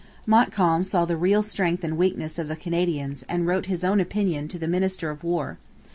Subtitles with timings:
[0.25, 4.47] Montcalm saw the real strength and weakness of the Canadians and wrote his own opinion
[4.47, 5.59] to the minister of War.